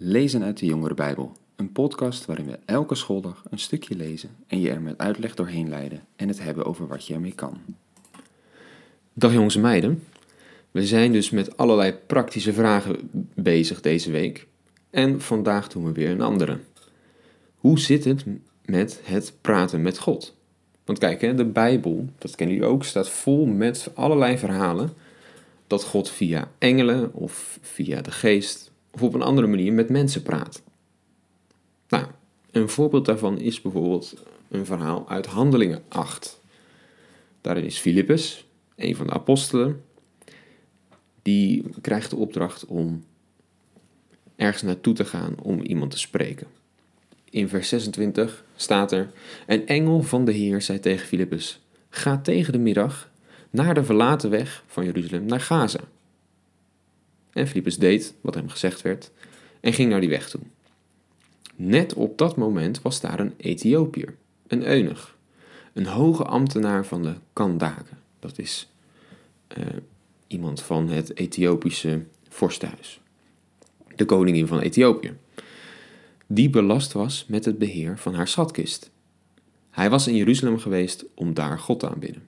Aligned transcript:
Lezen 0.00 0.42
uit 0.42 0.58
de 0.58 0.66
Jongere 0.66 0.94
Bijbel, 0.94 1.32
een 1.56 1.72
podcast 1.72 2.24
waarin 2.24 2.46
we 2.46 2.58
elke 2.64 2.94
schooldag 2.94 3.44
een 3.50 3.58
stukje 3.58 3.96
lezen 3.96 4.30
en 4.46 4.60
je 4.60 4.70
er 4.70 4.80
met 4.80 4.98
uitleg 4.98 5.34
doorheen 5.34 5.68
leiden 5.68 6.04
en 6.16 6.28
het 6.28 6.42
hebben 6.42 6.64
over 6.64 6.86
wat 6.86 7.06
je 7.06 7.14
ermee 7.14 7.34
kan. 7.34 7.58
Dag 9.12 9.32
jongens 9.32 9.54
en 9.54 9.60
meiden. 9.60 10.02
We 10.70 10.86
zijn 10.86 11.12
dus 11.12 11.30
met 11.30 11.56
allerlei 11.56 11.92
praktische 11.92 12.52
vragen 12.52 13.10
bezig 13.34 13.80
deze 13.80 14.10
week. 14.10 14.46
En 14.90 15.20
vandaag 15.20 15.68
doen 15.68 15.84
we 15.84 15.92
weer 15.92 16.10
een 16.10 16.20
andere. 16.20 16.58
Hoe 17.56 17.78
zit 17.78 18.04
het 18.04 18.24
met 18.64 19.00
het 19.04 19.32
praten 19.40 19.82
met 19.82 19.98
God? 19.98 20.34
Want 20.84 20.98
kijk, 20.98 21.20
hè, 21.20 21.34
de 21.34 21.44
Bijbel, 21.44 22.08
dat 22.18 22.34
kennen 22.34 22.56
jullie 22.56 22.70
ook, 22.70 22.84
staat 22.84 23.10
vol 23.10 23.46
met 23.46 23.90
allerlei 23.94 24.38
verhalen 24.38 24.92
dat 25.66 25.84
God 25.84 26.10
via 26.10 26.50
engelen 26.58 27.14
of 27.14 27.58
via 27.62 28.00
de 28.00 28.10
geest 28.10 28.68
of 28.90 29.02
op 29.02 29.14
een 29.14 29.22
andere 29.22 29.46
manier 29.46 29.72
met 29.72 29.88
mensen 29.88 30.22
praat. 30.22 30.62
Nou, 31.88 32.06
een 32.50 32.68
voorbeeld 32.68 33.04
daarvan 33.04 33.40
is 33.40 33.60
bijvoorbeeld 33.60 34.14
een 34.48 34.66
verhaal 34.66 35.08
uit 35.08 35.26
Handelingen 35.26 35.82
8. 35.88 36.40
Daarin 37.40 37.64
is 37.64 37.78
Filippus, 37.78 38.46
een 38.76 38.96
van 38.96 39.06
de 39.06 39.12
apostelen, 39.12 39.84
die 41.22 41.64
krijgt 41.80 42.10
de 42.10 42.16
opdracht 42.16 42.66
om 42.66 43.04
ergens 44.36 44.62
naartoe 44.62 44.94
te 44.94 45.04
gaan 45.04 45.34
om 45.42 45.60
iemand 45.60 45.90
te 45.90 45.98
spreken. 45.98 46.46
In 47.30 47.48
vers 47.48 47.68
26 47.68 48.44
staat 48.56 48.92
er: 48.92 49.10
Een 49.46 49.66
engel 49.66 50.02
van 50.02 50.24
de 50.24 50.32
Heer 50.32 50.62
zei 50.62 50.80
tegen 50.80 51.06
Filippus: 51.06 51.60
Ga 51.90 52.18
tegen 52.18 52.52
de 52.52 52.58
middag 52.58 53.10
naar 53.50 53.74
de 53.74 53.84
verlaten 53.84 54.30
weg 54.30 54.64
van 54.66 54.84
Jeruzalem 54.84 55.24
naar 55.24 55.40
Gaza. 55.40 55.80
En 57.38 57.46
Filippus 57.46 57.78
deed 57.78 58.14
wat 58.20 58.34
hem 58.34 58.48
gezegd 58.48 58.82
werd 58.82 59.10
en 59.60 59.72
ging 59.72 59.90
naar 59.90 60.00
die 60.00 60.08
weg 60.08 60.30
toe. 60.30 60.40
Net 61.56 61.94
op 61.94 62.18
dat 62.18 62.36
moment 62.36 62.82
was 62.82 63.00
daar 63.00 63.20
een 63.20 63.34
Ethiopiër, 63.36 64.14
een 64.46 64.66
eunuch, 64.66 65.16
een 65.72 65.86
hoge 65.86 66.24
ambtenaar 66.24 66.86
van 66.86 67.02
de 67.02 67.14
Kandaken. 67.32 67.98
Dat 68.18 68.38
is 68.38 68.72
uh, 69.58 69.64
iemand 70.26 70.62
van 70.62 70.88
het 70.88 71.16
Ethiopische 71.16 72.04
vorstenhuis. 72.28 73.00
De 73.96 74.04
koningin 74.04 74.46
van 74.46 74.60
Ethiopië. 74.60 75.16
Die 76.26 76.50
belast 76.50 76.92
was 76.92 77.24
met 77.28 77.44
het 77.44 77.58
beheer 77.58 77.98
van 77.98 78.14
haar 78.14 78.28
schatkist. 78.28 78.90
Hij 79.70 79.90
was 79.90 80.06
in 80.06 80.16
Jeruzalem 80.16 80.58
geweest 80.58 81.04
om 81.14 81.34
daar 81.34 81.58
God 81.58 81.80
te 81.80 81.88
aanbidden. 81.88 82.22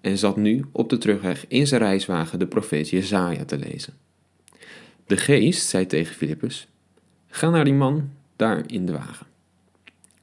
En 0.00 0.18
zat 0.18 0.36
nu 0.36 0.64
op 0.72 0.90
de 0.90 0.98
terugweg 0.98 1.44
in 1.48 1.66
zijn 1.66 1.80
reiswagen 1.80 2.38
de 2.38 2.46
profeet 2.46 2.88
Jezaja 2.88 3.44
te 3.44 3.58
lezen. 3.58 4.04
De 5.06 5.16
geest 5.16 5.68
zei 5.68 5.86
tegen 5.86 6.14
Filippus: 6.14 6.68
Ga 7.26 7.50
naar 7.50 7.64
die 7.64 7.74
man 7.74 8.10
daar 8.36 8.62
in 8.66 8.86
de 8.86 8.92
wagen. 8.92 9.26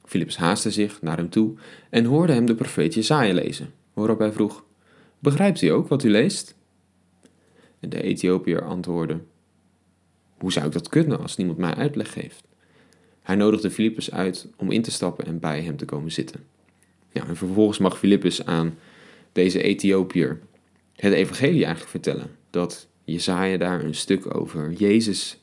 Filippus 0.04 0.36
haastte 0.36 0.70
zich 0.70 1.02
naar 1.02 1.16
hem 1.16 1.30
toe 1.30 1.54
en 1.90 2.04
hoorde 2.04 2.32
hem 2.32 2.46
de 2.46 2.54
profeet 2.54 2.94
Jezaja 2.94 3.32
lezen, 3.32 3.72
waarop 3.92 4.18
hij 4.18 4.32
vroeg: 4.32 4.64
Begrijpt 5.18 5.62
u 5.62 5.68
ook 5.68 5.88
wat 5.88 6.04
u 6.04 6.10
leest? 6.10 6.54
En 7.80 7.88
de 7.88 8.02
Ethiopiër 8.02 8.64
antwoordde: 8.64 9.20
Hoe 10.38 10.52
zou 10.52 10.66
ik 10.66 10.72
dat 10.72 10.88
kunnen 10.88 11.20
als 11.20 11.36
niemand 11.36 11.58
mij 11.58 11.74
uitleg 11.74 12.12
geeft? 12.12 12.44
Hij 13.22 13.36
nodigde 13.36 13.70
Filippus 13.70 14.10
uit 14.10 14.48
om 14.56 14.70
in 14.70 14.82
te 14.82 14.90
stappen 14.90 15.26
en 15.26 15.38
bij 15.38 15.62
hem 15.62 15.76
te 15.76 15.84
komen 15.84 16.12
zitten. 16.12 16.44
Ja, 17.12 17.26
en 17.26 17.36
vervolgens 17.36 17.78
mag 17.78 17.98
Filippus 17.98 18.44
aan 18.44 18.78
deze 19.32 19.62
Ethiopiër 19.62 20.40
het 20.96 21.12
evangelie 21.12 21.64
eigenlijk 21.64 21.90
vertellen. 21.90 22.30
Dat 22.50 22.88
Jezaja 23.04 23.56
daar 23.56 23.84
een 23.84 23.94
stuk 23.94 24.34
over 24.34 24.72
Jezus 24.72 25.40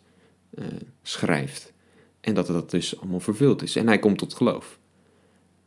uh, 0.55 0.65
schrijft. 1.01 1.73
En 2.21 2.33
dat 2.33 2.47
dat 2.47 2.71
dus 2.71 2.99
allemaal 2.99 3.19
vervuld 3.19 3.61
is. 3.61 3.75
En 3.75 3.87
hij 3.87 3.99
komt 3.99 4.17
tot 4.17 4.33
geloof. 4.33 4.79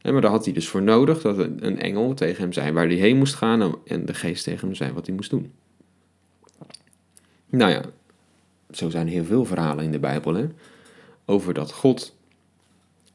Maar 0.03 0.21
daar 0.21 0.31
had 0.31 0.45
hij 0.45 0.55
dus 0.55 0.69
voor 0.69 0.83
nodig 0.83 1.21
dat 1.21 1.39
een 1.39 1.81
engel 1.81 2.15
tegen 2.15 2.43
hem 2.43 2.53
zei 2.53 2.73
waar 2.73 2.87
hij 2.87 2.97
heen 2.97 3.17
moest 3.17 3.35
gaan. 3.35 3.77
En 3.85 4.05
de 4.05 4.15
geest 4.15 4.45
tegen 4.45 4.67
hem 4.67 4.77
zei 4.77 4.93
wat 4.93 5.07
hij 5.07 5.15
moest 5.15 5.31
doen. 5.31 5.53
Nou 7.47 7.71
ja, 7.71 7.83
zo 8.71 8.91
zijn 8.91 9.09
heel 9.09 9.25
veel 9.25 9.45
verhalen 9.45 9.85
in 9.85 9.93
de 9.93 9.99
Bijbel. 9.99 10.35
Hè? 10.35 10.47
Over 11.25 11.55
dat 11.55 11.73
God, 11.73 12.17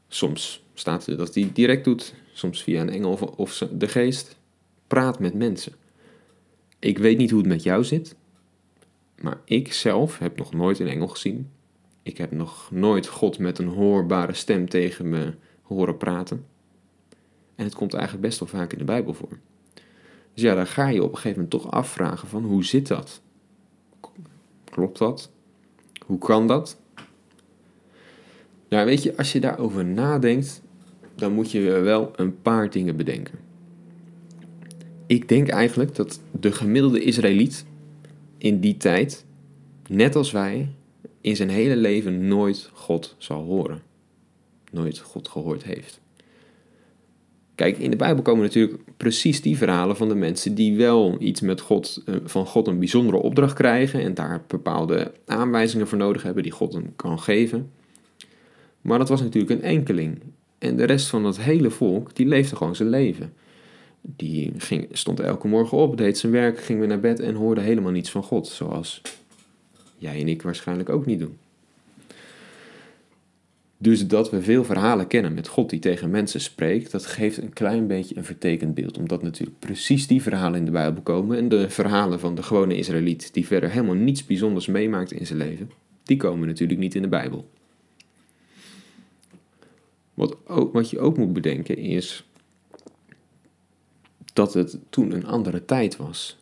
soms 0.08 0.64
staat 0.74 1.16
dat 1.16 1.34
hij 1.34 1.50
direct 1.52 1.84
doet, 1.84 2.14
soms 2.32 2.62
via 2.62 2.80
een 2.80 2.90
engel 2.90 3.34
of 3.36 3.66
de 3.72 3.88
geest, 3.88 4.36
praat 4.86 5.18
met 5.18 5.34
mensen. 5.34 5.72
Ik 6.78 6.98
weet 6.98 7.18
niet 7.18 7.30
hoe 7.30 7.38
het 7.38 7.48
met 7.48 7.62
jou 7.62 7.84
zit, 7.84 8.14
maar 9.20 9.40
ik 9.44 9.72
zelf 9.72 10.18
heb 10.18 10.36
nog 10.36 10.52
nooit 10.52 10.78
een 10.78 10.88
engel 10.88 11.08
gezien. 11.08 11.50
Ik 12.02 12.18
heb 12.18 12.32
nog 12.32 12.70
nooit 12.70 13.06
God 13.06 13.38
met 13.38 13.58
een 13.58 13.68
hoorbare 13.68 14.34
stem 14.34 14.68
tegen 14.68 15.08
me 15.08 15.34
horen 15.62 15.96
praten. 15.96 16.44
En 17.54 17.64
het 17.64 17.74
komt 17.74 17.94
eigenlijk 17.94 18.24
best 18.26 18.38
wel 18.38 18.48
vaak 18.48 18.72
in 18.72 18.78
de 18.78 18.84
Bijbel 18.84 19.14
voor. 19.14 19.38
Dus 20.34 20.42
ja, 20.42 20.54
daar 20.54 20.66
ga 20.66 20.88
je 20.88 21.02
op 21.02 21.10
een 21.10 21.16
gegeven 21.16 21.42
moment 21.42 21.62
toch 21.62 21.70
afvragen 21.70 22.28
van 22.28 22.44
hoe 22.44 22.64
zit 22.64 22.86
dat? 22.86 23.22
Klopt 24.64 24.98
dat? 24.98 25.30
Hoe 26.06 26.18
kan 26.18 26.46
dat? 26.46 26.80
Nou, 28.68 28.86
weet 28.86 29.02
je, 29.02 29.16
als 29.16 29.32
je 29.32 29.40
daarover 29.40 29.84
nadenkt, 29.84 30.62
dan 31.14 31.32
moet 31.32 31.50
je 31.50 31.60
wel 31.60 32.10
een 32.16 32.42
paar 32.42 32.70
dingen 32.70 32.96
bedenken. 32.96 33.38
Ik 35.06 35.28
denk 35.28 35.48
eigenlijk 35.48 35.94
dat 35.94 36.20
de 36.40 36.52
gemiddelde 36.52 37.02
Israëliet 37.02 37.64
in 38.40 38.60
die 38.60 38.76
tijd, 38.76 39.24
net 39.88 40.16
als 40.16 40.30
wij, 40.30 40.68
in 41.20 41.36
zijn 41.36 41.48
hele 41.48 41.76
leven 41.76 42.28
nooit 42.28 42.70
God 42.72 43.14
zal 43.18 43.44
horen. 43.44 43.82
Nooit 44.70 44.98
God 44.98 45.28
gehoord 45.28 45.62
heeft. 45.62 46.00
Kijk, 47.54 47.78
in 47.78 47.90
de 47.90 47.96
Bijbel 47.96 48.22
komen 48.22 48.42
natuurlijk 48.42 48.78
precies 48.96 49.42
die 49.42 49.56
verhalen 49.56 49.96
van 49.96 50.08
de 50.08 50.14
mensen 50.14 50.54
die 50.54 50.76
wel 50.76 51.16
iets 51.18 51.40
met 51.40 51.60
God, 51.60 52.02
eh, 52.06 52.14
van 52.24 52.46
God 52.46 52.66
een 52.66 52.78
bijzondere 52.78 53.16
opdracht 53.16 53.54
krijgen 53.54 54.00
en 54.00 54.14
daar 54.14 54.44
bepaalde 54.46 55.12
aanwijzingen 55.26 55.88
voor 55.88 55.98
nodig 55.98 56.22
hebben 56.22 56.42
die 56.42 56.52
God 56.52 56.72
hem 56.72 56.92
kan 56.96 57.18
geven. 57.18 57.70
Maar 58.80 58.98
dat 58.98 59.08
was 59.08 59.20
natuurlijk 59.20 59.52
een 59.52 59.68
enkeling. 59.68 60.22
En 60.58 60.76
de 60.76 60.84
rest 60.84 61.06
van 61.06 61.24
het 61.24 61.40
hele 61.40 61.70
volk, 61.70 62.14
die 62.14 62.26
leefde 62.26 62.56
gewoon 62.56 62.76
zijn 62.76 62.88
leven. 62.88 63.32
Die 64.00 64.52
stond 64.92 65.20
elke 65.20 65.48
morgen 65.48 65.78
op, 65.78 65.96
deed 65.96 66.18
zijn 66.18 66.32
werk, 66.32 66.60
ging 66.60 66.78
weer 66.78 66.88
naar 66.88 67.00
bed 67.00 67.20
en 67.20 67.34
hoorde 67.34 67.60
helemaal 67.60 67.92
niets 67.92 68.10
van 68.10 68.22
God. 68.22 68.46
Zoals 68.46 69.02
jij 69.98 70.20
en 70.20 70.28
ik 70.28 70.42
waarschijnlijk 70.42 70.88
ook 70.88 71.06
niet 71.06 71.18
doen. 71.18 71.36
Dus 73.82 74.06
dat 74.06 74.30
we 74.30 74.42
veel 74.42 74.64
verhalen 74.64 75.06
kennen 75.06 75.34
met 75.34 75.48
God 75.48 75.70
die 75.70 75.78
tegen 75.78 76.10
mensen 76.10 76.40
spreekt, 76.40 76.90
dat 76.90 77.06
geeft 77.06 77.36
een 77.36 77.52
klein 77.52 77.86
beetje 77.86 78.16
een 78.16 78.24
vertekend 78.24 78.74
beeld. 78.74 78.98
Omdat 78.98 79.22
natuurlijk 79.22 79.58
precies 79.58 80.06
die 80.06 80.22
verhalen 80.22 80.58
in 80.58 80.64
de 80.64 80.70
Bijbel 80.70 81.02
komen 81.02 81.38
en 81.38 81.48
de 81.48 81.70
verhalen 81.70 82.20
van 82.20 82.34
de 82.34 82.42
gewone 82.42 82.76
Israëliet, 82.76 83.34
die 83.34 83.46
verder 83.46 83.70
helemaal 83.70 83.94
niets 83.94 84.26
bijzonders 84.26 84.66
meemaakt 84.66 85.12
in 85.12 85.26
zijn 85.26 85.38
leven, 85.38 85.70
die 86.02 86.16
komen 86.16 86.48
natuurlijk 86.48 86.80
niet 86.80 86.94
in 86.94 87.02
de 87.02 87.08
Bijbel. 87.08 87.48
Wat, 90.14 90.36
ook, 90.46 90.72
wat 90.72 90.90
je 90.90 90.98
ook 90.98 91.16
moet 91.16 91.32
bedenken 91.32 91.76
is 91.76 92.29
dat 94.40 94.54
het 94.54 94.78
toen 94.90 95.12
een 95.12 95.26
andere 95.26 95.64
tijd 95.64 95.96
was. 95.96 96.38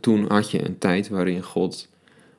toen 0.00 0.24
had 0.28 0.50
je 0.50 0.66
een 0.66 0.78
tijd 0.78 1.08
waarin 1.08 1.42
God 1.42 1.88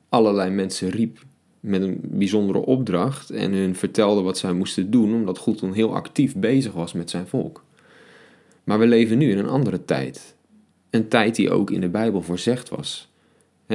allerlei 0.10 0.50
mensen 0.50 0.90
riep 0.90 1.18
met 1.60 1.82
een 1.82 2.00
bijzondere 2.04 2.60
opdracht 2.60 3.30
en 3.30 3.54
hun 3.54 3.76
vertelde 3.76 4.22
wat 4.22 4.38
zij 4.38 4.54
moesten 4.54 4.92
doen, 4.92 5.14
omdat 5.14 5.38
God 5.38 5.58
toen 5.58 5.74
heel 5.74 5.96
actief 5.96 6.36
bezig 6.36 6.74
was 6.74 6.94
met 6.94 7.10
zijn 7.10 7.28
volk. 7.28 7.64
Maar 8.64 8.80
we 8.80 8.88
leven 8.88 9.18
nu 9.18 9.32
in 9.32 9.38
een 9.38 9.50
andere 9.50 9.86
tijd. 9.86 10.36
Een 10.90 11.08
tijd 11.08 11.36
die 11.36 11.52
ook 11.52 11.72
in 11.72 11.82
de 11.82 11.90
Bijbel 11.90 12.22
voorzegd 12.22 12.70
was. 12.70 13.10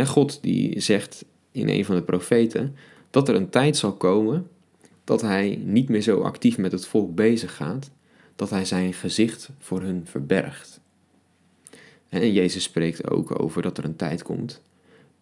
God 0.05 0.43
die 0.43 0.81
zegt 0.81 1.25
in 1.53 1.69
een 1.69 1.85
van 1.85 1.97
de 1.97 2.03
profeten 2.03 2.77
dat 3.11 3.29
er 3.29 3.35
een 3.35 3.51
tijd 3.51 3.77
zal 3.77 3.93
komen 3.93 4.47
dat 5.05 5.21
hij 5.21 5.61
niet 5.65 5.89
meer 5.89 6.03
zo 6.03 6.21
actief 6.21 6.59
met 6.59 6.73
het 6.73 6.87
volk 6.87 7.15
bezig 7.15 7.57
gaat, 7.57 7.91
dat 8.37 8.51
hij 8.51 8.65
zijn 8.65 8.93
gezicht 8.93 9.51
voor 9.59 9.83
hun 9.83 10.07
verbergt. 10.07 10.81
En 12.09 12.33
Jezus 12.33 12.63
spreekt 12.63 13.11
ook 13.11 13.41
over 13.41 13.63
dat 13.63 13.79
er 13.79 13.85
een 13.85 13.97
tijd 13.97 14.23
komt 14.23 14.63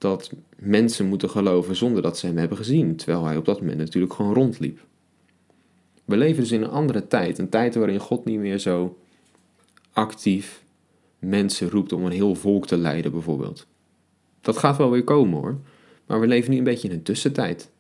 dat 0.03 0.33
mensen 0.57 1.07
moeten 1.07 1.31
geloven 1.31 1.77
zonder 1.77 2.03
dat 2.03 2.19
ze 2.19 2.27
hem 2.27 2.37
hebben 2.37 2.57
gezien, 2.57 2.97
terwijl 2.97 3.25
hij 3.25 3.37
op 3.37 3.45
dat 3.45 3.61
moment 3.61 3.79
natuurlijk 3.79 4.13
gewoon 4.13 4.35
rondliep. 4.35 4.81
We 6.05 6.17
leven 6.17 6.43
dus 6.43 6.53
in 6.53 6.63
een 6.63 6.71
andere 6.71 7.07
tijd, 7.07 7.39
een 7.39 7.49
tijd 7.49 7.75
waarin 7.75 7.99
God 7.99 8.25
niet 8.25 8.39
meer 8.39 8.59
zo 8.59 8.99
actief 9.93 10.63
mensen 11.19 11.71
roept 11.71 11.93
om 11.93 12.05
een 12.05 12.13
heel 12.13 12.35
volk 12.35 12.67
te 12.67 12.77
leiden, 12.77 13.13
bijvoorbeeld. 13.13 13.67
Dat 14.41 14.59
gaat 14.59 14.77
wel 14.77 14.91
weer 14.91 15.05
komen 15.05 15.41
hoor, 15.41 15.59
maar 16.07 16.21
we 16.21 16.27
leven 16.27 16.51
nu 16.51 16.59
een 16.59 16.65
beetje 16.65 16.89
in 16.89 16.95
een 16.95 17.03
tussentijd. 17.03 17.71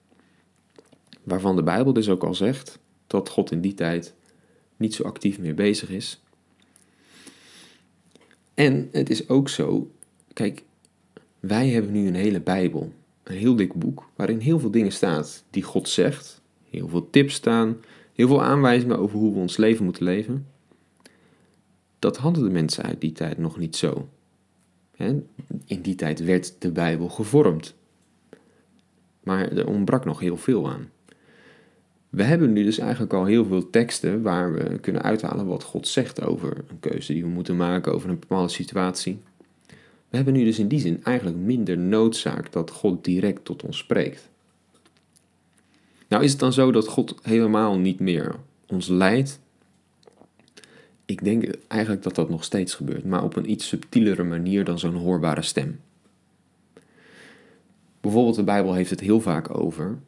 Waarvan 1.22 1.56
de 1.56 1.62
Bijbel 1.62 1.92
dus 1.92 2.08
ook 2.08 2.24
al 2.24 2.34
zegt 2.34 2.78
dat 3.06 3.28
God 3.28 3.50
in 3.50 3.60
die 3.60 3.74
tijd 3.74 4.14
niet 4.82 4.94
zo 4.94 5.02
actief 5.02 5.38
meer 5.38 5.54
bezig 5.54 5.90
is. 5.90 6.22
En 8.54 8.88
het 8.92 9.10
is 9.10 9.28
ook 9.28 9.48
zo, 9.48 9.90
kijk, 10.32 10.62
wij 11.40 11.68
hebben 11.68 11.92
nu 11.92 12.06
een 12.06 12.14
hele 12.14 12.40
Bijbel. 12.40 12.92
een 13.22 13.36
heel 13.36 13.56
dik 13.56 13.72
boek 13.72 14.08
waarin 14.16 14.38
heel 14.38 14.58
veel 14.58 14.70
dingen 14.70 14.92
staat 14.92 15.44
die 15.50 15.62
God 15.62 15.88
zegt, 15.88 16.40
heel 16.70 16.88
veel 16.88 17.10
tips 17.10 17.34
staan, 17.34 17.76
heel 18.12 18.28
veel 18.28 18.42
aanwijzingen 18.42 18.98
over 18.98 19.18
hoe 19.18 19.32
we 19.32 19.38
ons 19.38 19.56
leven 19.56 19.84
moeten 19.84 20.04
leven. 20.04 20.46
Dat 21.98 22.16
hadden 22.16 22.42
de 22.42 22.50
mensen 22.50 22.84
uit 22.84 23.00
die 23.00 23.12
tijd 23.12 23.38
nog 23.38 23.58
niet 23.58 23.76
zo. 23.76 24.08
In 25.64 25.82
die 25.82 25.94
tijd 25.94 26.24
werd 26.24 26.54
de 26.58 26.70
Bijbel 26.70 27.08
gevormd. 27.08 27.74
Maar 29.22 29.52
er 29.52 29.66
ontbrak 29.66 30.04
nog 30.04 30.20
heel 30.20 30.36
veel 30.36 30.70
aan. 30.70 30.90
We 32.12 32.22
hebben 32.22 32.52
nu 32.52 32.64
dus 32.64 32.78
eigenlijk 32.78 33.12
al 33.12 33.24
heel 33.24 33.44
veel 33.44 33.70
teksten 33.70 34.22
waar 34.22 34.52
we 34.52 34.78
kunnen 34.78 35.02
uithalen 35.02 35.46
wat 35.46 35.62
God 35.62 35.88
zegt 35.88 36.22
over 36.22 36.56
een 36.68 36.80
keuze 36.80 37.12
die 37.12 37.22
we 37.22 37.28
moeten 37.28 37.56
maken, 37.56 37.92
over 37.92 38.10
een 38.10 38.18
bepaalde 38.18 38.52
situatie. 38.52 39.18
We 40.08 40.16
hebben 40.16 40.34
nu 40.34 40.44
dus 40.44 40.58
in 40.58 40.68
die 40.68 40.80
zin 40.80 41.04
eigenlijk 41.04 41.36
minder 41.36 41.78
noodzaak 41.78 42.52
dat 42.52 42.70
God 42.70 43.04
direct 43.04 43.44
tot 43.44 43.62
ons 43.62 43.78
spreekt. 43.78 44.28
Nou 46.08 46.24
is 46.24 46.30
het 46.30 46.40
dan 46.40 46.52
zo 46.52 46.72
dat 46.72 46.88
God 46.88 47.14
helemaal 47.22 47.78
niet 47.78 48.00
meer 48.00 48.34
ons 48.66 48.88
leidt? 48.88 49.40
Ik 51.04 51.24
denk 51.24 51.44
eigenlijk 51.68 52.02
dat 52.02 52.14
dat 52.14 52.28
nog 52.28 52.44
steeds 52.44 52.74
gebeurt, 52.74 53.04
maar 53.04 53.24
op 53.24 53.36
een 53.36 53.50
iets 53.50 53.68
subtielere 53.68 54.24
manier 54.24 54.64
dan 54.64 54.78
zo'n 54.78 54.94
hoorbare 54.94 55.42
stem. 55.42 55.80
Bijvoorbeeld 58.00 58.36
de 58.36 58.44
Bijbel 58.44 58.74
heeft 58.74 58.90
het 58.90 59.00
heel 59.00 59.20
vaak 59.20 59.58
over 59.58 59.98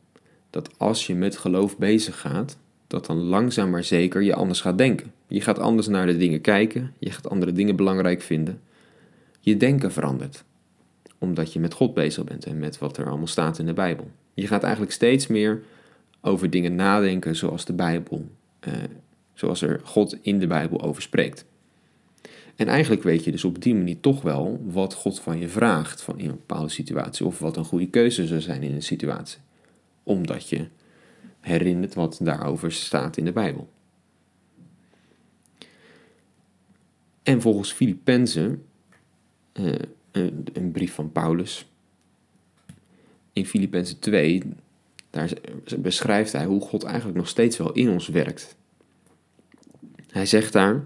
dat 0.55 0.79
als 0.79 1.06
je 1.06 1.15
met 1.15 1.37
geloof 1.37 1.79
bezig 1.79 2.21
gaat, 2.21 2.56
dat 2.87 3.06
dan 3.06 3.17
langzaam 3.17 3.71
maar 3.71 3.85
zeker 3.85 4.23
je 4.23 4.35
anders 4.35 4.61
gaat 4.61 4.79
denken. 4.79 5.12
Je 5.27 5.41
gaat 5.41 5.59
anders 5.59 5.87
naar 5.87 6.06
de 6.06 6.17
dingen 6.17 6.41
kijken, 6.41 6.95
je 6.99 7.11
gaat 7.11 7.29
andere 7.29 7.53
dingen 7.53 7.77
belangrijk 7.77 8.23
vinden. 8.23 8.61
Je 9.41 9.56
denken 9.56 9.93
verandert, 9.93 10.45
omdat 11.19 11.53
je 11.53 11.61
met 11.61 11.75
God 11.75 11.95
bezig 11.95 12.25
bent 12.25 12.45
en 12.47 12.59
met 12.59 12.79
wat 12.79 12.97
er 12.97 13.09
allemaal 13.09 13.27
staat 13.27 13.59
in 13.59 13.67
de 13.67 13.73
Bijbel. 13.73 14.11
Je 14.35 14.47
gaat 14.47 14.62
eigenlijk 14.62 14.93
steeds 14.93 15.27
meer 15.27 15.62
over 16.21 16.51
dingen 16.51 16.75
nadenken 16.75 17.37
zoals 17.37 17.65
de 17.65 17.73
Bijbel, 17.73 18.27
eh, 18.61 18.73
zoals 19.33 19.62
er 19.62 19.81
God 19.85 20.19
in 20.23 20.39
de 20.39 20.47
Bijbel 20.47 20.83
over 20.83 21.03
spreekt. 21.03 21.45
En 22.56 22.69
eigenlijk 22.69 23.03
weet 23.03 23.25
je 23.25 23.31
dus 23.31 23.45
op 23.45 23.62
die 23.62 23.75
manier 23.75 24.01
toch 24.01 24.23
wel 24.23 24.61
wat 24.65 24.95
God 24.95 25.21
van 25.21 25.39
je 25.39 25.49
vraagt 25.49 26.03
van 26.03 26.19
in 26.19 26.29
een 26.29 26.43
bepaalde 26.47 26.69
situatie, 26.69 27.27
of 27.27 27.39
wat 27.39 27.56
een 27.56 27.65
goede 27.65 27.89
keuze 27.89 28.27
zou 28.27 28.41
zijn 28.41 28.62
in 28.62 28.75
een 28.75 28.83
situatie 28.83 29.44
omdat 30.05 30.49
je 30.49 30.67
herinnert 31.41 31.95
wat 31.95 32.19
daarover 32.23 32.73
staat 32.73 33.17
in 33.17 33.25
de 33.25 33.33
Bijbel. 33.33 33.69
En 37.23 37.41
volgens 37.41 37.73
Filippenzen, 37.73 38.65
een, 39.53 40.45
een, 40.53 40.71
brief 40.73 40.95
van 40.95 41.12
Paulus, 41.12 41.67
in 43.33 43.47
Filippenzen 43.47 43.99
2, 43.99 44.43
daar 45.11 45.33
beschrijft 45.79 46.33
hij 46.33 46.45
hoe 46.45 46.61
God 46.61 46.83
eigenlijk 46.83 47.17
nog 47.17 47.29
steeds 47.29 47.56
wel 47.56 47.73
in 47.73 47.91
ons 47.91 48.09
werkt. 48.09 48.56
Hij 50.11 50.27
zegt 50.27 50.53
daar, 50.53 50.85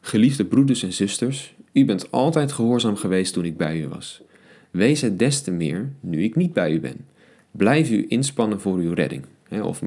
geliefde 0.00 0.44
broeders 0.44 0.82
en 0.82 0.92
zusters, 0.92 1.54
u 1.72 1.84
bent 1.84 2.10
altijd 2.10 2.52
gehoorzaam 2.52 2.96
geweest 2.96 3.32
toen 3.32 3.44
ik 3.44 3.56
bij 3.56 3.80
u 3.80 3.88
was. 3.88 4.22
Wees 4.70 5.00
het 5.00 5.18
des 5.18 5.42
te 5.42 5.50
meer 5.50 5.92
nu 6.00 6.22
ik 6.22 6.36
niet 6.36 6.52
bij 6.52 6.72
u 6.72 6.80
ben. 6.80 7.06
Blijf 7.50 7.90
u 7.90 8.06
inspannen 8.08 8.60
voor 8.60 8.76
uw 8.76 8.92
redding. 8.92 9.24
Hè, 9.48 9.62
of 9.62 9.82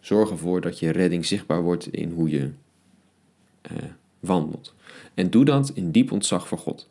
zorg 0.00 0.30
ervoor 0.30 0.60
dat 0.60 0.78
je 0.78 0.90
redding 0.90 1.26
zichtbaar 1.26 1.62
wordt 1.62 1.92
in 1.92 2.10
hoe 2.10 2.30
je 2.30 2.50
eh, 3.60 3.76
wandelt. 4.20 4.74
En 5.14 5.30
doe 5.30 5.44
dat 5.44 5.70
in 5.74 5.90
diep 5.90 6.12
ontzag 6.12 6.48
voor 6.48 6.58
God. 6.58 6.88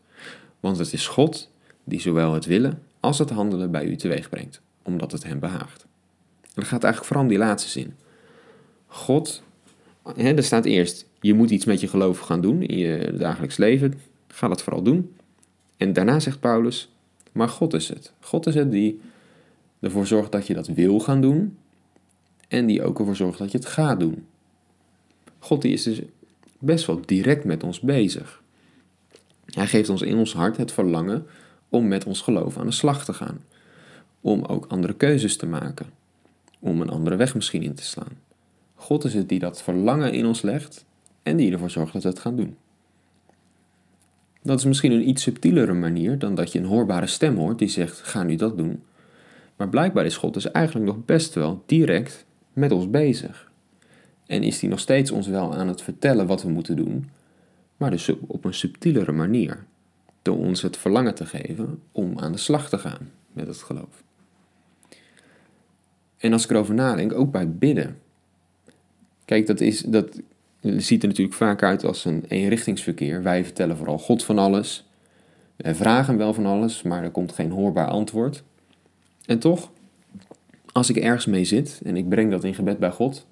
Want 0.59 0.77
het 0.77 0.93
is 0.93 1.07
God 1.07 1.49
die 1.83 2.01
zowel 2.01 2.33
het 2.33 2.45
willen 2.45 2.81
als 2.99 3.19
het 3.19 3.29
handelen 3.29 3.71
bij 3.71 3.85
u 3.85 3.95
teweeg 3.95 4.29
brengt, 4.29 4.61
omdat 4.81 5.11
het 5.11 5.23
hem 5.23 5.39
behaagt. 5.39 5.85
Dat 6.53 6.65
gaat 6.65 6.83
eigenlijk 6.83 7.13
vooral 7.13 7.27
die 7.29 7.37
laatste 7.37 7.69
zin. 7.69 7.93
God, 8.87 9.43
hè, 10.15 10.33
er 10.33 10.43
staat 10.43 10.65
eerst, 10.65 11.05
je 11.19 11.33
moet 11.33 11.49
iets 11.49 11.65
met 11.65 11.79
je 11.79 11.87
geloof 11.87 12.19
gaan 12.19 12.41
doen 12.41 12.61
in 12.61 12.77
je 12.77 13.13
dagelijks 13.17 13.57
leven. 13.57 13.93
Ga 14.27 14.47
dat 14.47 14.63
vooral 14.63 14.81
doen. 14.81 15.15
En 15.77 15.93
daarna 15.93 16.19
zegt 16.19 16.39
Paulus, 16.39 16.91
maar 17.31 17.49
God 17.49 17.73
is 17.73 17.89
het. 17.89 18.13
God 18.19 18.47
is 18.47 18.55
het 18.55 18.71
die 18.71 18.99
ervoor 19.85 20.07
zorgt 20.07 20.31
dat 20.31 20.47
je 20.47 20.53
dat 20.53 20.67
wil 20.67 20.99
gaan 20.99 21.21
doen 21.21 21.57
en 22.47 22.65
die 22.65 22.83
ook 22.83 22.99
ervoor 22.99 23.15
zorgt 23.15 23.39
dat 23.39 23.51
je 23.51 23.57
het 23.57 23.67
gaat 23.67 23.99
doen. 23.99 24.25
God 25.39 25.61
die 25.61 25.73
is 25.73 25.83
dus 25.83 26.01
best 26.59 26.85
wel 26.85 27.01
direct 27.05 27.43
met 27.43 27.63
ons 27.63 27.79
bezig. 27.79 28.41
Hij 29.45 29.67
geeft 29.67 29.89
ons 29.89 30.01
in 30.01 30.17
ons 30.17 30.33
hart 30.33 30.57
het 30.57 30.71
verlangen 30.71 31.25
om 31.69 31.87
met 31.87 32.05
ons 32.05 32.21
geloof 32.21 32.57
aan 32.57 32.65
de 32.65 32.71
slag 32.71 33.05
te 33.05 33.13
gaan. 33.13 33.43
Om 34.21 34.43
ook 34.43 34.65
andere 34.65 34.93
keuzes 34.93 35.37
te 35.37 35.45
maken. 35.45 35.85
Om 36.59 36.81
een 36.81 36.89
andere 36.89 37.15
weg 37.15 37.35
misschien 37.35 37.63
in 37.63 37.73
te 37.73 37.83
slaan. 37.83 38.17
God 38.75 39.03
is 39.03 39.13
het 39.13 39.29
die 39.29 39.39
dat 39.39 39.61
verlangen 39.61 40.13
in 40.13 40.25
ons 40.25 40.41
legt 40.41 40.85
en 41.23 41.37
die 41.37 41.51
ervoor 41.51 41.69
zorgt 41.69 41.93
dat 41.93 42.03
we 42.03 42.09
het 42.09 42.19
gaan 42.19 42.35
doen. 42.35 42.55
Dat 44.41 44.59
is 44.59 44.65
misschien 44.65 44.91
een 44.91 45.09
iets 45.09 45.23
subtielere 45.23 45.73
manier 45.73 46.19
dan 46.19 46.35
dat 46.35 46.51
je 46.51 46.59
een 46.59 46.65
hoorbare 46.65 47.07
stem 47.07 47.35
hoort 47.35 47.59
die 47.59 47.67
zegt: 47.67 47.97
ga 47.97 48.23
nu 48.23 48.35
dat 48.35 48.57
doen. 48.57 48.83
Maar 49.55 49.69
blijkbaar 49.69 50.05
is 50.05 50.17
God 50.17 50.33
dus 50.33 50.51
eigenlijk 50.51 50.85
nog 50.85 51.05
best 51.05 51.33
wel 51.33 51.63
direct 51.65 52.25
met 52.53 52.71
ons 52.71 52.89
bezig. 52.89 53.51
En 54.25 54.43
is 54.43 54.61
hij 54.61 54.69
nog 54.69 54.79
steeds 54.79 55.11
ons 55.11 55.27
wel 55.27 55.55
aan 55.55 55.67
het 55.67 55.81
vertellen 55.81 56.27
wat 56.27 56.43
we 56.43 56.49
moeten 56.49 56.75
doen, 56.75 57.09
maar 57.77 57.91
dus 57.91 58.11
op 58.27 58.45
een 58.45 58.53
subtielere 58.53 59.11
manier. 59.11 59.65
Door 60.21 60.37
ons 60.37 60.61
het 60.61 60.77
verlangen 60.77 61.15
te 61.15 61.25
geven 61.25 61.81
om 61.91 62.19
aan 62.19 62.31
de 62.31 62.37
slag 62.37 62.69
te 62.69 62.77
gaan 62.77 63.11
met 63.33 63.47
het 63.47 63.57
geloof. 63.57 64.03
En 66.17 66.33
als 66.33 66.43
ik 66.43 66.49
erover 66.49 66.73
nadenk, 66.73 67.13
ook 67.13 67.31
bij 67.31 67.51
bidden. 67.51 67.97
Kijk, 69.25 69.47
dat, 69.47 69.59
is, 69.59 69.81
dat 69.81 70.21
ziet 70.61 71.01
er 71.01 71.07
natuurlijk 71.07 71.37
vaak 71.37 71.63
uit 71.63 71.85
als 71.85 72.05
een 72.05 72.25
eenrichtingsverkeer. 72.27 73.23
Wij 73.23 73.43
vertellen 73.43 73.77
vooral 73.77 73.97
God 73.97 74.23
van 74.23 74.39
alles. 74.39 74.85
Wij 75.55 75.75
vragen 75.75 76.17
wel 76.17 76.33
van 76.33 76.45
alles, 76.45 76.81
maar 76.81 77.03
er 77.03 77.11
komt 77.11 77.31
geen 77.31 77.51
hoorbaar 77.51 77.87
antwoord. 77.87 78.43
En 79.25 79.39
toch, 79.39 79.71
als 80.71 80.89
ik 80.89 80.97
ergens 80.97 81.25
mee 81.25 81.45
zit 81.45 81.81
en 81.83 81.97
ik 81.97 82.09
breng 82.09 82.31
dat 82.31 82.43
in 82.43 82.53
gebed 82.53 82.79
bij 82.79 82.91
God, 82.91 83.25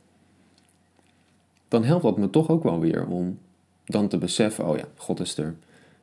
dan 1.67 1.83
helpt 1.83 2.03
dat 2.03 2.17
me 2.17 2.29
toch 2.29 2.49
ook 2.49 2.63
wel 2.63 2.79
weer 2.79 3.05
om 3.05 3.39
dan 3.85 4.07
te 4.07 4.17
beseffen, 4.17 4.67
oh 4.67 4.77
ja, 4.77 4.85
God 4.95 5.19
is 5.19 5.37
er. 5.37 5.55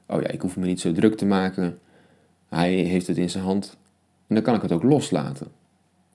Oh 0.06 0.20
ja, 0.20 0.28
ik 0.28 0.40
hoef 0.40 0.56
me 0.56 0.66
niet 0.66 0.80
zo 0.80 0.92
druk 0.92 1.16
te 1.16 1.26
maken. 1.26 1.78
Hij 2.48 2.72
heeft 2.72 3.06
het 3.06 3.18
in 3.18 3.30
zijn 3.30 3.44
hand. 3.44 3.76
En 4.26 4.34
dan 4.34 4.44
kan 4.44 4.54
ik 4.54 4.62
het 4.62 4.72
ook 4.72 4.82
loslaten. 4.82 5.46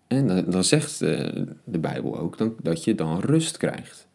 En 0.07 0.49
dan, 0.49 0.63
zegt 0.63 0.99
de, 0.99 1.15
eh, 1.15 1.43
de 1.63 1.79
Bijbel 1.79 2.17
ook 2.17 2.37
dan, 2.37 2.55
dat 2.61 2.83
je 2.83 2.95
dan 2.95 3.19
rust 3.19 3.57
krijgt. 3.57 4.07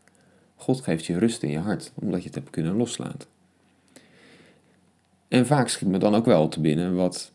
God 0.56 0.80
geeft 0.80 1.06
je 1.06 1.18
rust 1.18 1.42
in 1.42 1.50
je 1.50 1.58
hart, 1.58 1.92
omdat 1.94 2.20
je 2.20 2.26
het 2.26 2.34
hebt 2.34 2.50
kunnen 2.50 2.76
loslaten. 2.76 3.28
En 5.28 5.46
vaak 5.46 5.68
schiet 5.68 5.88
me 5.88 5.98
dan 5.98 6.14
ook 6.14 6.24
wel 6.24 6.48
te 6.48 6.60
binnen 6.60 6.94
wat 6.94 7.32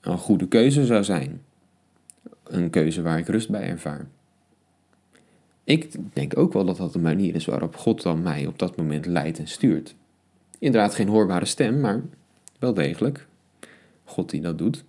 een 0.00 0.18
goede 0.18 0.48
keuze 0.48 0.86
zou 0.86 1.04
zijn 1.04 1.42
een 2.48 2.70
keuze 2.70 3.02
waar 3.02 3.18
ik 3.18 3.26
rust 3.26 3.50
bij 3.50 3.62
ervaar. 3.68 4.06
Ik 5.64 5.96
denk 6.12 6.38
ook 6.38 6.52
wel 6.52 6.64
dat 6.64 6.76
dat 6.76 6.94
een 6.94 7.00
manier 7.00 7.34
is 7.34 7.44
waarop 7.44 7.76
God 7.76 8.02
dan 8.02 8.22
mij 8.22 8.46
op 8.46 8.58
dat 8.58 8.76
moment 8.76 9.06
leidt 9.06 9.38
en 9.38 9.48
stuurt. 9.48 9.94
Inderdaad 10.58 10.94
geen 10.94 11.08
hoorbare 11.08 11.44
stem, 11.44 11.80
maar 11.80 12.02
wel 12.58 12.74
degelijk. 12.74 13.26
God 14.04 14.30
die 14.30 14.40
dat 14.40 14.58
doet. 14.58 14.84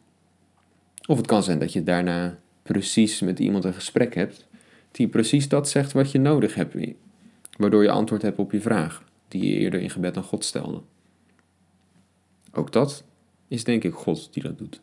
Of 1.08 1.18
het 1.18 1.28
kan 1.28 1.44
zijn 1.44 1.60
dat 1.60 1.74
je 1.74 1.84
daarna 1.84 2.40
precies 2.64 3.20
met 3.20 3.40
iemand 3.40 3.64
een 3.64 3.74
gesprek 3.74 4.16
hebt, 4.16 4.48
die 4.92 5.08
precies 5.08 5.48
dat 5.48 5.70
zegt 5.70 5.92
wat 5.92 6.12
je 6.12 6.20
nodig 6.20 6.56
hebt, 6.56 6.76
waardoor 7.58 7.84
je 7.84 7.92
antwoord 7.92 8.22
hebt 8.22 8.38
op 8.38 8.52
je 8.52 8.62
vraag, 8.62 9.04
die 9.28 9.46
je 9.46 9.60
eerder 9.60 9.80
in 9.80 9.90
gebed 9.90 10.18
aan 10.18 10.24
God 10.24 10.46
stelde. 10.46 10.82
Ook 12.52 12.72
dat 12.72 13.04
is 13.48 13.64
denk 13.64 13.84
ik 13.84 13.94
God 13.94 14.34
die 14.34 14.44
dat 14.44 14.58
doet. 14.58 14.82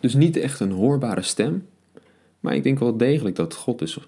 Dus 0.00 0.14
niet 0.14 0.36
echt 0.36 0.60
een 0.60 0.70
hoorbare 0.70 1.22
stem, 1.22 1.66
maar 2.40 2.54
ik 2.54 2.62
denk 2.62 2.78
wel 2.78 2.96
degelijk 2.96 3.36
dat 3.36 3.54
God 3.54 3.78
dus 3.78 3.98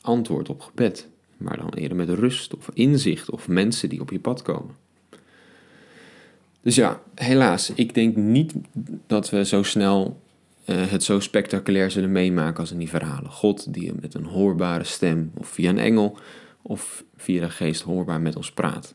antwoordt 0.00 0.48
op 0.48 0.60
gebed, 0.60 1.08
maar 1.36 1.56
dan 1.56 1.72
eerder 1.74 1.96
met 1.96 2.08
rust 2.08 2.56
of 2.56 2.70
inzicht 2.74 3.30
of 3.30 3.48
mensen 3.48 3.88
die 3.88 4.00
op 4.00 4.10
je 4.10 4.20
pad 4.20 4.42
komen. 4.42 4.74
Dus 6.60 6.74
ja, 6.74 7.00
helaas, 7.14 7.72
ik 7.74 7.94
denk 7.94 8.16
niet 8.16 8.54
dat 9.06 9.30
we 9.30 9.44
zo 9.44 9.62
snel 9.62 10.20
uh, 10.66 10.90
het 10.90 11.02
zo 11.02 11.20
spectaculair 11.20 11.90
zullen 11.90 12.12
meemaken 12.12 12.60
als 12.60 12.72
in 12.72 12.78
die 12.78 12.88
verhalen. 12.88 13.30
God 13.30 13.72
die 13.74 13.92
met 14.00 14.14
een 14.14 14.24
hoorbare 14.24 14.84
stem 14.84 15.30
of 15.34 15.48
via 15.48 15.70
een 15.70 15.78
engel 15.78 16.18
of 16.62 17.04
via 17.16 17.40
de 17.40 17.50
geest 17.50 17.82
hoorbaar 17.82 18.20
met 18.20 18.36
ons 18.36 18.52
praat. 18.52 18.94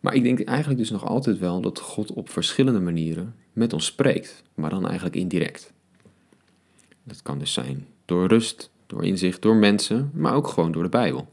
Maar 0.00 0.14
ik 0.14 0.22
denk 0.22 0.40
eigenlijk 0.40 0.78
dus 0.78 0.90
nog 0.90 1.06
altijd 1.06 1.38
wel 1.38 1.60
dat 1.60 1.80
God 1.80 2.12
op 2.12 2.28
verschillende 2.30 2.80
manieren 2.80 3.34
met 3.52 3.72
ons 3.72 3.84
spreekt, 3.84 4.42
maar 4.54 4.70
dan 4.70 4.86
eigenlijk 4.86 5.16
indirect. 5.16 5.72
Dat 7.02 7.22
kan 7.22 7.38
dus 7.38 7.52
zijn 7.52 7.86
door 8.04 8.26
rust, 8.26 8.70
door 8.86 9.04
inzicht, 9.04 9.42
door 9.42 9.56
mensen, 9.56 10.10
maar 10.14 10.34
ook 10.34 10.48
gewoon 10.48 10.72
door 10.72 10.82
de 10.82 10.88
Bijbel. 10.88 11.28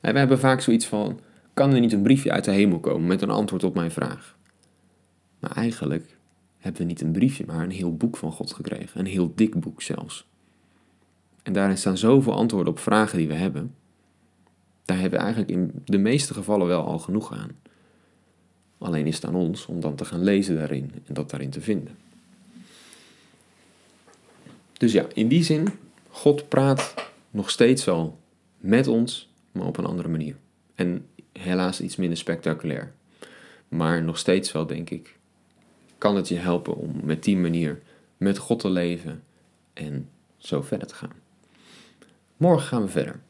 En 0.00 0.12
we 0.12 0.18
hebben 0.18 0.38
vaak 0.38 0.60
zoiets 0.60 0.86
van: 0.86 1.20
kan 1.54 1.72
er 1.72 1.80
niet 1.80 1.92
een 1.92 2.02
briefje 2.02 2.32
uit 2.32 2.44
de 2.44 2.50
hemel 2.50 2.80
komen 2.80 3.06
met 3.06 3.22
een 3.22 3.30
antwoord 3.30 3.64
op 3.64 3.74
mijn 3.74 3.90
vraag? 3.90 4.36
Maar 5.38 5.50
eigenlijk 5.50 6.16
hebben 6.58 6.80
we 6.80 6.86
niet 6.86 7.00
een 7.00 7.12
briefje, 7.12 7.44
maar 7.46 7.62
een 7.62 7.70
heel 7.70 7.96
boek 7.96 8.16
van 8.16 8.32
God 8.32 8.52
gekregen. 8.52 9.00
Een 9.00 9.06
heel 9.06 9.32
dik 9.34 9.60
boek 9.60 9.82
zelfs. 9.82 10.26
En 11.42 11.52
daarin 11.52 11.78
staan 11.78 11.98
zoveel 11.98 12.34
antwoorden 12.34 12.72
op 12.72 12.78
vragen 12.78 13.18
die 13.18 13.28
we 13.28 13.34
hebben. 13.34 13.74
Daar 14.84 14.98
hebben 14.98 15.18
we 15.18 15.24
eigenlijk 15.24 15.54
in 15.54 15.72
de 15.84 15.98
meeste 15.98 16.34
gevallen 16.34 16.66
wel 16.66 16.84
al 16.84 16.98
genoeg 16.98 17.32
aan. 17.32 17.50
Alleen 18.78 19.06
is 19.06 19.14
het 19.14 19.24
aan 19.24 19.34
ons 19.34 19.66
om 19.66 19.80
dan 19.80 19.94
te 19.94 20.04
gaan 20.04 20.22
lezen 20.22 20.56
daarin 20.56 20.92
en 21.06 21.14
dat 21.14 21.30
daarin 21.30 21.50
te 21.50 21.60
vinden. 21.60 21.96
Dus 24.72 24.92
ja, 24.92 25.06
in 25.14 25.28
die 25.28 25.44
zin, 25.44 25.68
God 26.08 26.48
praat 26.48 26.94
nog 27.30 27.50
steeds 27.50 27.84
wel 27.84 28.18
met 28.56 28.86
ons, 28.86 29.28
maar 29.52 29.66
op 29.66 29.76
een 29.76 29.86
andere 29.86 30.08
manier. 30.08 30.36
En 30.74 31.06
helaas 31.32 31.80
iets 31.80 31.96
minder 31.96 32.18
spectaculair. 32.18 32.92
Maar 33.68 34.02
nog 34.02 34.18
steeds 34.18 34.52
wel, 34.52 34.66
denk 34.66 34.90
ik, 34.90 35.18
kan 35.98 36.16
het 36.16 36.28
je 36.28 36.36
helpen 36.36 36.76
om 36.76 37.00
met 37.02 37.24
die 37.24 37.36
manier 37.36 37.82
met 38.16 38.38
God 38.38 38.60
te 38.60 38.70
leven 38.70 39.22
en 39.72 40.08
zo 40.36 40.62
verder 40.62 40.88
te 40.88 40.94
gaan. 40.94 41.12
Morgen 42.36 42.66
gaan 42.66 42.82
we 42.82 42.88
verder. 42.88 43.20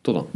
Tot 0.00 0.14
dan. 0.14 0.28